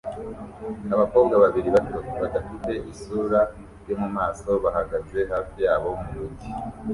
Abakobwa 0.95 1.35
babiri 1.43 1.67
bato 1.75 1.97
badafite 2.21 2.71
isura 2.91 3.39
yo 3.87 3.95
mumaso 4.01 4.49
bahagaze 4.63 5.19
hafi 5.31 5.55
yabo 5.65 5.89
mumujyi 6.01 6.49